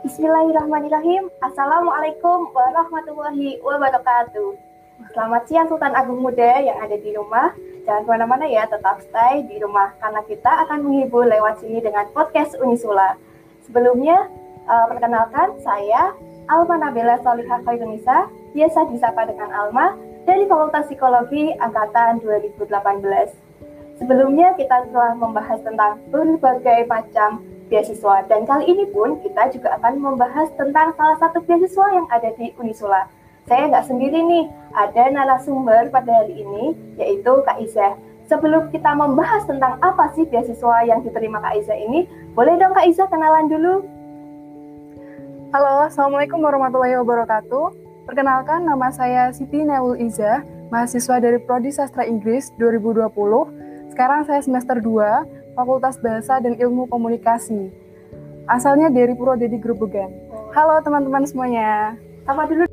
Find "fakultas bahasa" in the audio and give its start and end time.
55.54-56.38